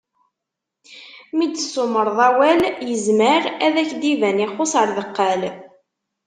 [1.35, 2.59] Mi d-tsumreḍ awal,
[2.89, 5.41] yezmer ad ak-d-iban ixuss ar deqqal.